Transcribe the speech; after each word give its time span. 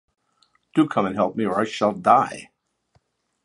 Do 0.73 0.87
come 0.87 1.05
and 1.05 1.13
help 1.15 1.35
me 1.35 1.45
or 1.45 1.59
I 1.61 1.63
shall 1.63 1.91
die! 1.93 2.49